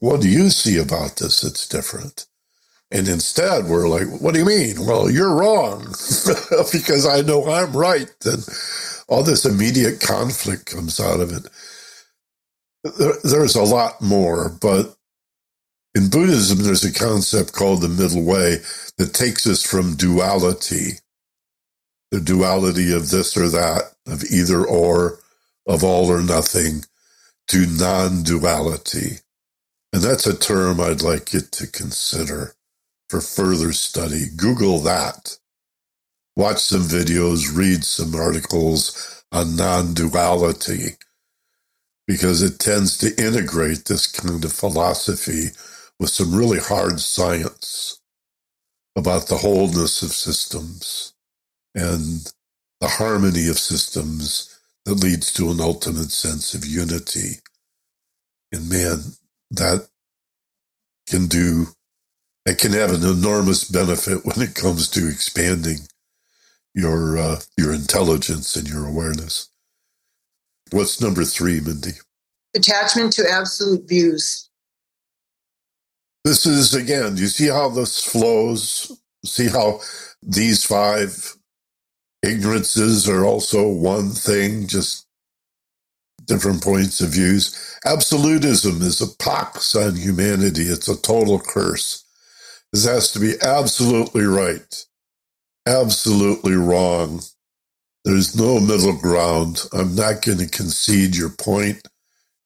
[0.00, 2.26] what do you see about this that's different?
[2.90, 4.86] And instead, we're like, what do you mean?
[4.86, 5.84] Well, you're wrong
[6.72, 8.10] because I know I'm right.
[8.24, 8.46] And
[9.08, 11.48] all this immediate conflict comes out of it.
[13.24, 14.96] There's a lot more, but
[15.94, 18.58] in Buddhism, there's a concept called the middle way
[18.98, 20.92] that takes us from duality
[22.12, 25.20] the duality of this or that, of either or,
[25.66, 26.84] of all or nothing,
[27.48, 29.20] to non duality.
[29.92, 32.54] And that's a term I'd like you to consider
[33.10, 34.26] for further study.
[34.36, 35.38] Google that.
[36.36, 40.96] Watch some videos, read some articles on non duality,
[42.08, 45.50] because it tends to integrate this kind of philosophy
[46.00, 48.00] with some really hard science
[48.96, 51.14] about the wholeness of systems
[51.74, 52.32] and
[52.80, 57.36] the harmony of systems that leads to an ultimate sense of unity.
[58.52, 59.00] And man,
[59.52, 59.88] that
[61.08, 61.68] can do,
[62.46, 65.78] it can have an enormous benefit when it comes to expanding
[66.74, 69.50] your, uh, your intelligence and your awareness.
[70.70, 71.92] What's number three, Mindy?
[72.54, 74.50] Attachment to absolute views.
[76.24, 78.92] This is, again, you see how this flows?
[79.24, 79.80] See how
[80.22, 81.36] these five
[82.22, 85.06] ignorances are also one thing, just
[86.26, 87.78] different points of views.
[87.86, 90.62] Absolutism is a pox on humanity.
[90.64, 92.04] It's a total curse.
[92.72, 94.84] This has to be absolutely right,
[95.66, 97.22] absolutely wrong.
[98.08, 99.66] There's no middle ground.
[99.70, 101.86] I'm not going to concede your point.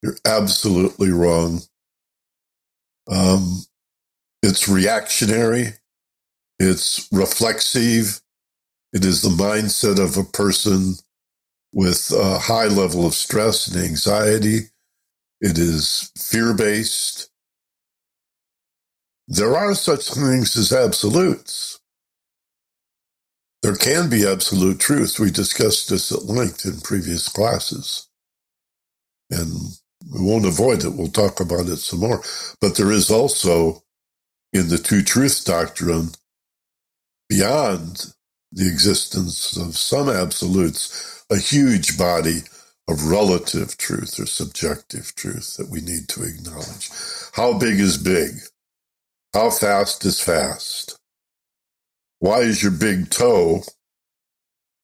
[0.03, 1.61] You're absolutely wrong.
[3.09, 3.63] Um,
[4.43, 5.75] it's reactionary.
[6.59, 8.21] It's reflexive.
[8.93, 10.95] It is the mindset of a person
[11.73, 14.71] with a high level of stress and anxiety.
[15.41, 17.31] It is fear based.
[19.29, 21.79] There are such things as absolutes.
[23.63, 25.21] There can be absolute truth.
[25.21, 28.09] We discussed this at length in previous classes.
[29.31, 29.53] And
[30.13, 30.95] We won't avoid it.
[30.95, 32.23] We'll talk about it some more.
[32.61, 33.83] But there is also
[34.53, 36.11] in the two truth doctrine,
[37.29, 38.15] beyond
[38.53, 42.41] the existence of some absolutes, a huge body
[42.89, 46.91] of relative truth or subjective truth that we need to acknowledge.
[47.35, 48.33] How big is big?
[49.35, 50.99] How fast is fast?
[52.23, 53.65] Why is your big toe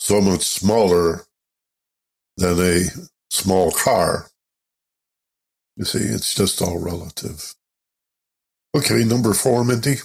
[0.00, 1.22] so much smaller
[2.36, 2.82] than a
[3.30, 4.26] small car?
[5.76, 7.54] You see, it's just all relative.
[8.76, 9.98] Okay, number four, Mindy.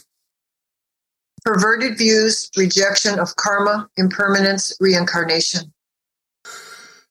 [1.44, 5.74] Perverted views, rejection of karma, impermanence, reincarnation.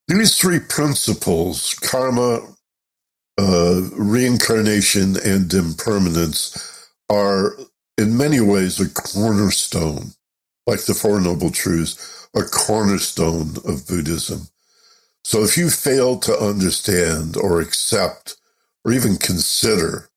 [0.07, 2.47] These three principles, karma,
[3.39, 7.57] uh, reincarnation, and impermanence, are
[8.03, 10.12] in many ways a cornerstone,
[10.66, 14.48] like the Four Noble Truths, a cornerstone of Buddhism.
[15.24, 18.36] So if you fail to understand or accept
[18.84, 20.11] or even consider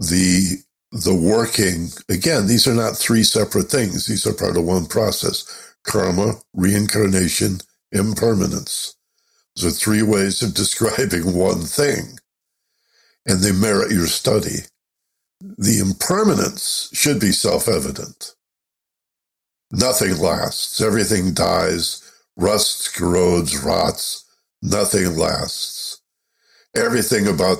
[0.00, 0.58] the
[0.92, 4.06] the working again these are not three separate things.
[4.06, 5.74] These are part of one process.
[5.84, 7.60] Karma reincarnation
[7.92, 8.96] impermanence.
[9.56, 12.18] Those are three ways of describing one thing.
[13.26, 14.60] And they merit your study
[15.40, 18.34] the impermanence should be self-evident
[19.72, 22.02] nothing lasts everything dies
[22.36, 24.24] rusts corrodes rots
[24.62, 26.00] nothing lasts
[26.76, 27.58] everything about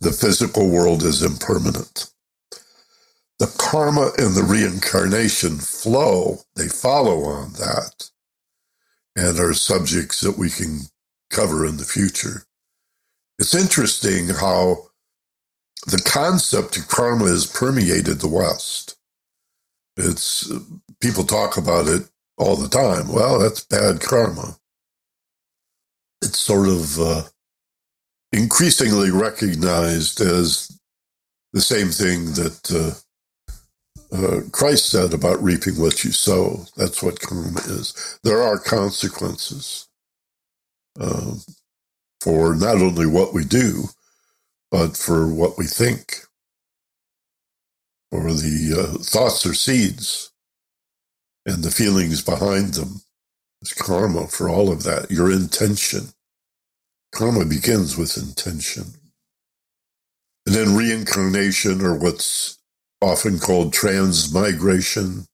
[0.00, 2.10] the physical world is impermanent.
[3.38, 8.10] The karma and the reincarnation flow, they follow on that
[9.16, 10.80] and are subjects that we can
[11.30, 12.44] cover in the future.
[13.38, 14.86] It's interesting how
[15.86, 18.96] the concept of karma has permeated the West.
[19.96, 20.50] It's
[21.00, 22.08] people talk about it
[22.38, 23.12] all the time.
[23.12, 24.56] Well, that's bad karma.
[26.22, 27.22] It's sort of uh,
[28.32, 30.78] increasingly recognized as
[31.52, 33.00] the same thing that
[34.12, 36.64] uh, uh, Christ said about reaping what you sow.
[36.76, 38.18] That's what karma is.
[38.22, 39.88] There are consequences
[41.00, 41.34] uh,
[42.20, 43.84] for not only what we do,
[44.72, 46.16] but for what we think,
[48.12, 50.32] or the uh, thoughts or seeds
[51.46, 53.02] and the feelings behind them.
[53.62, 56.08] There's karma for all of that, your intention.
[57.14, 58.84] Karma begins with intention.
[60.46, 62.58] And then reincarnation, or what's
[63.02, 65.26] often called transmigration.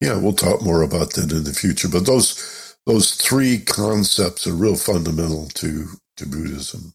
[0.00, 1.88] Yeah, we'll talk more about that in the future.
[1.88, 5.88] But those those three concepts are real fundamental to
[6.18, 6.94] to Buddhism.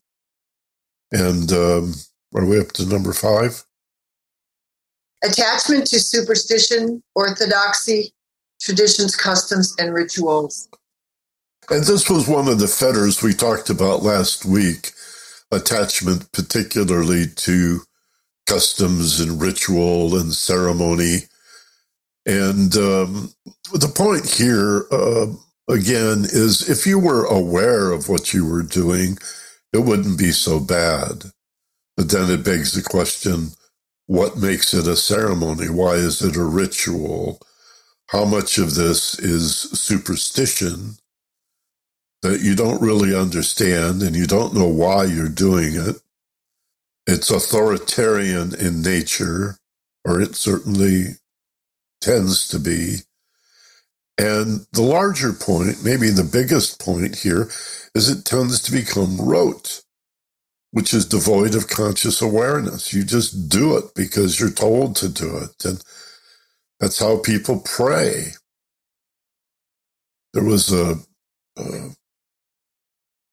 [1.11, 1.93] And um,
[2.35, 3.63] are we up to number five?
[5.23, 8.13] Attachment to superstition, orthodoxy,
[8.61, 10.67] traditions, customs, and rituals.
[11.69, 14.91] And this was one of the fetters we talked about last week
[15.51, 17.81] attachment, particularly to
[18.47, 21.19] customs and ritual and ceremony.
[22.25, 23.33] And um,
[23.73, 25.27] the point here, uh,
[25.69, 29.17] again, is if you were aware of what you were doing,
[29.73, 31.25] it wouldn't be so bad.
[31.97, 33.49] But then it begs the question
[34.07, 35.69] what makes it a ceremony?
[35.69, 37.39] Why is it a ritual?
[38.09, 40.95] How much of this is superstition?
[42.23, 45.97] that you don't really understand and you don't know why you're doing it.
[47.07, 49.57] It's authoritarian in nature,
[50.05, 51.17] or it certainly
[52.01, 52.97] tends to be.
[54.17, 57.49] And the larger point, maybe the biggest point here,
[57.95, 59.83] is it tends to become rote,
[60.71, 62.93] which is devoid of conscious awareness.
[62.93, 65.65] You just do it because you're told to do it.
[65.65, 65.83] And
[66.79, 68.33] that's how people pray.
[70.33, 70.95] There was a,
[71.57, 71.91] a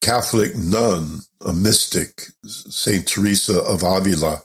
[0.03, 4.43] Catholic nun, a mystic, Saint Teresa of Avila,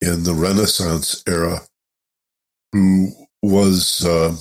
[0.00, 1.60] in the Renaissance era,
[2.72, 3.10] who
[3.42, 4.36] was uh,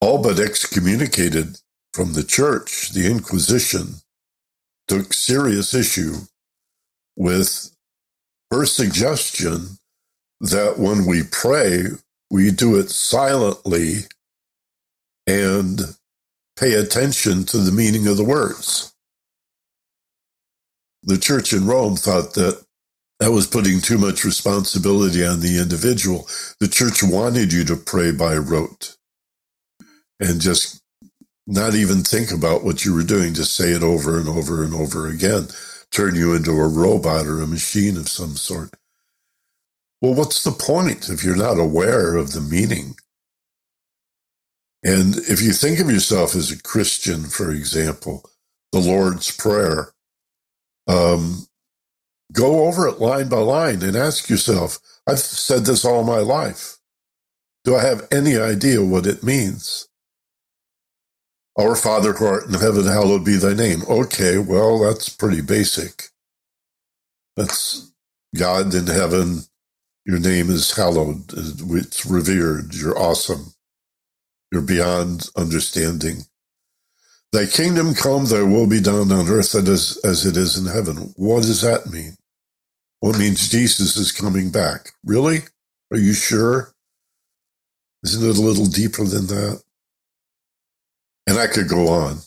[0.00, 1.58] all but excommunicated
[1.94, 2.90] from the church.
[2.90, 3.96] The Inquisition
[4.88, 6.14] took serious issue
[7.16, 7.72] with
[8.50, 9.78] her suggestion
[10.40, 11.84] that when we pray,
[12.30, 14.00] we do it silently
[15.26, 15.80] and
[16.58, 18.84] pay attention to the meaning of the words
[21.04, 22.64] the church in Rome thought that
[23.20, 26.28] that was putting too much responsibility on the individual.
[26.60, 28.96] The church wanted you to pray by rote
[30.20, 30.82] and just
[31.46, 34.74] not even think about what you were doing, just say it over and over and
[34.74, 35.48] over again,
[35.92, 38.70] turn you into a robot or a machine of some sort.
[40.02, 42.96] Well, what's the point if you're not aware of the meaning?
[44.84, 48.24] And if you think of yourself as a Christian, for example,
[48.72, 49.88] the Lord's Prayer,
[50.88, 51.48] Um,
[52.32, 56.78] go over it line by line and ask yourself, I've said this all my life.
[57.64, 59.88] Do I have any idea what it means?
[61.58, 63.82] Our Father who art in heaven, hallowed be thy name.
[63.88, 66.04] Okay, well, that's pretty basic.
[67.36, 67.92] That's
[68.36, 69.42] God in heaven.
[70.06, 71.32] Your name is hallowed.
[71.32, 72.74] It's revered.
[72.74, 73.54] You're awesome.
[74.52, 76.22] You're beyond understanding.
[77.32, 81.14] Thy kingdom come, thy will be done on earth as, as it is in heaven.
[81.16, 82.16] What does that mean?
[83.02, 84.90] Well, it means Jesus is coming back.
[85.04, 85.40] Really?
[85.92, 86.72] Are you sure?
[88.04, 89.62] Isn't it a little deeper than that?
[91.30, 92.18] And I could go on.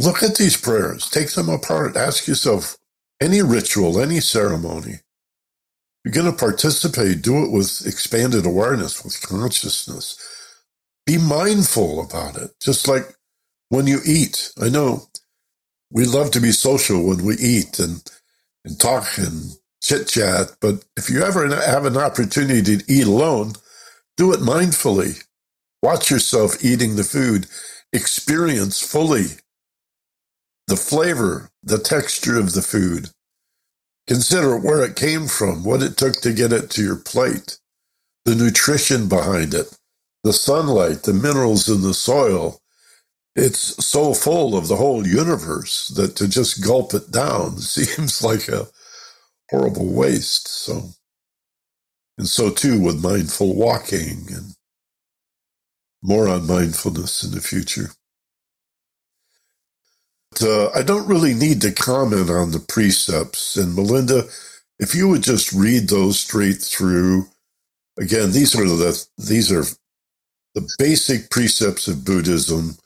[0.00, 2.78] Look at these prayers, take them apart, ask yourself
[3.20, 4.96] any ritual, any ceremony.
[6.04, 10.18] You're going to participate, do it with expanded awareness, with consciousness.
[11.06, 13.14] Be mindful about it, just like
[13.70, 14.52] when you eat.
[14.62, 15.04] I know
[15.92, 18.02] we love to be social when we eat and,
[18.64, 19.52] and talk and
[19.82, 23.54] chit chat, but if you ever have an opportunity to eat alone,
[24.16, 25.24] do it mindfully.
[25.82, 27.46] Watch yourself eating the food.
[27.92, 29.26] Experience fully
[30.68, 33.10] the flavor, the texture of the food.
[34.08, 37.58] Consider where it came from, what it took to get it to your plate,
[38.24, 39.76] the nutrition behind it,
[40.24, 42.60] the sunlight, the minerals in the soil.
[43.36, 48.48] It's so full of the whole universe that to just gulp it down seems like
[48.48, 48.68] a
[49.50, 50.48] horrible waste.
[50.48, 50.90] So,
[52.18, 54.54] and so too with mindful walking and
[56.02, 57.90] more on mindfulness in the future.
[60.32, 63.56] But, uh, I don't really need to comment on the precepts.
[63.56, 64.24] And Melinda,
[64.78, 67.26] if you would just read those straight through,
[68.00, 69.64] again, these are the these are
[70.54, 72.76] the basic precepts of Buddhism,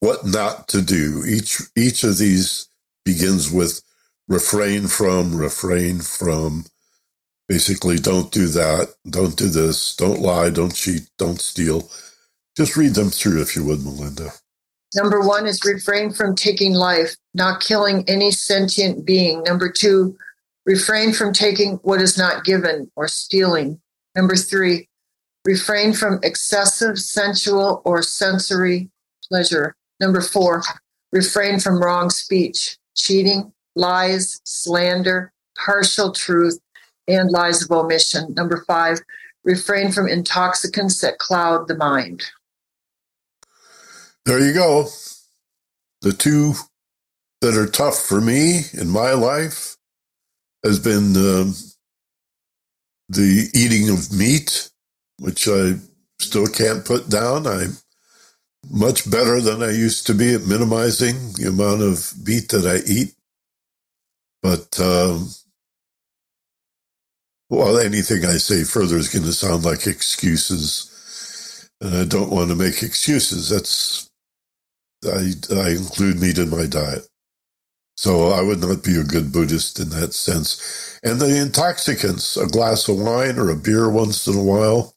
[0.00, 1.24] what not to do.
[1.26, 2.68] Each each of these
[3.04, 3.82] begins with
[4.28, 6.66] refrain from, refrain from.
[7.48, 11.90] Basically, don't do that, don't do this, don't lie, don't cheat, don't steal.
[12.56, 14.30] Just read them through if you would, Melinda.
[14.94, 19.42] Number one is refrain from taking life, not killing any sentient being.
[19.42, 20.16] Number two,
[20.66, 23.80] refrain from taking what is not given or stealing.
[24.14, 24.88] Number three,
[25.46, 28.90] refrain from excessive sensual or sensory
[29.26, 29.74] pleasure.
[29.98, 30.62] Number four,
[31.10, 36.60] refrain from wrong speech, cheating, lies, slander, partial truth,
[37.08, 38.34] and lies of omission.
[38.34, 39.00] Number five,
[39.42, 42.24] refrain from intoxicants that cloud the mind.
[44.24, 44.88] There you go.
[46.02, 46.54] The two
[47.42, 49.76] that are tough for me in my life
[50.64, 51.54] has been um,
[53.08, 54.70] the eating of meat,
[55.20, 55.74] which I
[56.20, 57.46] still can't put down.
[57.46, 57.78] I'm
[58.70, 62.78] much better than I used to be at minimizing the amount of meat that I
[62.90, 63.14] eat.
[64.42, 65.28] But, um,
[67.50, 70.88] well, anything I say further is going to sound like excuses.
[71.80, 73.50] And I don't want to make excuses.
[73.50, 74.10] That's
[75.06, 77.02] I, I include meat in my diet.
[77.96, 80.98] So I would not be a good Buddhist in that sense.
[81.04, 84.94] And the intoxicants, a glass of wine or a beer once in a while,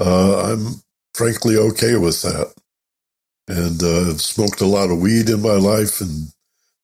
[0.00, 0.82] uh, I'm
[1.14, 2.54] frankly okay with that.
[3.48, 6.28] And uh, I've smoked a lot of weed in my life and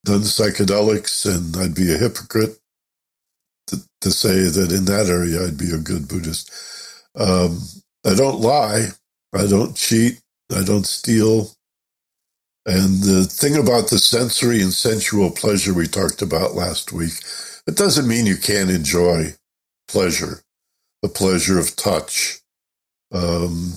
[0.05, 2.57] done psychedelics, and I'd be a hypocrite
[3.67, 6.51] to, to say that in that area I'd be a good Buddhist.
[7.15, 7.59] Um,
[8.05, 8.87] I don't lie.
[9.35, 10.21] I don't cheat.
[10.55, 11.51] I don't steal.
[12.65, 17.15] And the thing about the sensory and sensual pleasure we talked about last week,
[17.67, 19.35] it doesn't mean you can't enjoy
[19.89, 20.43] pleasure,
[21.03, 22.39] the pleasure of touch,
[23.13, 23.73] um,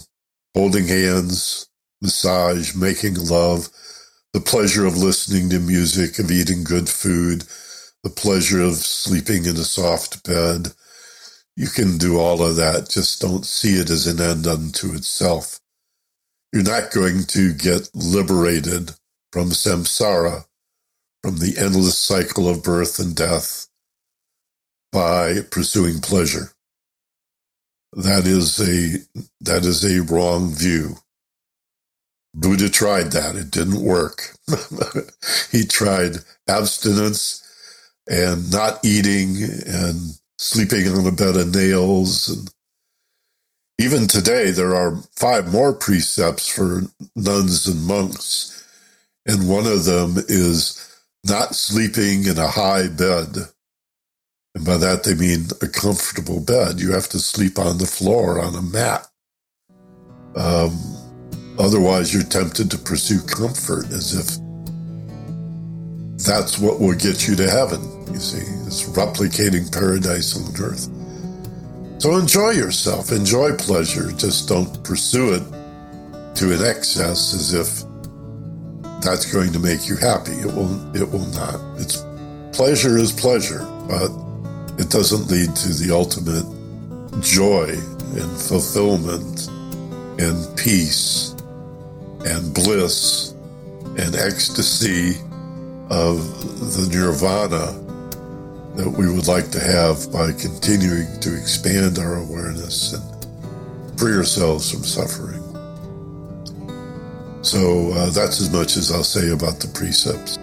[0.55, 1.69] holding hands,
[2.03, 3.69] massage, making love,
[4.35, 7.45] the pleasure of listening to music, of eating good food,
[8.05, 10.69] the pleasure of sleeping in a soft bed.
[11.57, 12.91] You can do all of that.
[12.91, 15.61] Just don't see it as an end unto itself.
[16.55, 18.93] You're not going to get liberated
[19.33, 20.47] from samsara,
[21.23, 23.69] from the endless cycle of birth and death,
[24.93, 26.53] by pursuing pleasure.
[27.95, 28.99] That is a
[29.43, 30.97] that is a wrong view.
[32.35, 33.37] Buddha tried that.
[33.37, 34.37] It didn't work.
[35.53, 37.43] he tried abstinence
[38.09, 39.37] and not eating
[39.67, 42.51] and sleeping on a bed of nails and
[43.79, 46.83] even today, there are five more precepts for
[47.17, 48.65] nuns and monks,
[49.27, 50.81] and one of them is
[51.27, 53.37] not sleeping in a high bed.
[54.55, 56.79] And by that, they mean a comfortable bed.
[56.79, 59.09] You have to sleep on the floor on a mat.
[60.37, 60.79] Um,
[61.59, 64.39] otherwise, you're tempted to pursue comfort as if
[66.25, 68.47] that's what will get you to heaven, you see.
[68.67, 70.89] It's replicating paradise on earth.
[71.99, 75.43] So enjoy yourself, enjoy pleasure, just don't pursue it
[76.37, 77.85] to an excess as if
[79.01, 80.33] that's going to make you happy.
[80.33, 81.61] It will it will not.
[81.81, 82.05] It's
[82.53, 84.11] pleasure is pleasure, but
[84.79, 86.45] it doesn't lead to the ultimate
[87.23, 89.49] joy and fulfillment
[90.21, 91.35] and peace
[92.25, 93.33] and bliss
[93.99, 95.17] and ecstasy
[95.91, 96.19] of
[96.75, 97.84] the nirvana
[98.77, 104.71] that we would like to have by continuing to expand our awareness and free ourselves
[104.71, 105.41] from suffering.
[107.43, 110.39] So uh, that's as much as I'll say about the precepts.